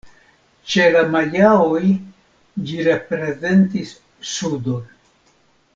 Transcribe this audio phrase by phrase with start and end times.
[0.75, 1.81] Ĉe la majaoj
[2.71, 3.95] ĝi reprezentis
[4.35, 4.93] sudon.